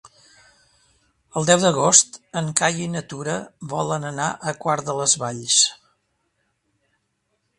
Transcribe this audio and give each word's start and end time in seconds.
El 1.41 1.45
deu 1.49 1.59
d'agost 1.63 2.17
en 2.41 2.47
Cai 2.61 2.79
i 2.85 2.87
na 2.95 3.03
Tura 3.11 3.35
volen 3.75 4.09
anar 4.11 4.29
a 4.31 4.53
Quart 4.65 4.89
de 4.89 4.95
les 5.01 5.17
Valls. 5.25 5.61